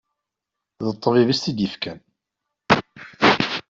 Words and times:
D 0.85 0.87
ṭṭbib 0.95 1.29
i 1.29 1.35
s-t-id-yefkan. 1.37 1.99